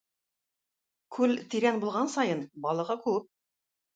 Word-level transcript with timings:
Күл 1.17 1.35
тирән 1.53 1.77
булган 1.85 2.09
саен 2.15 2.41
балыгы 2.65 2.99
күп. 3.07 3.31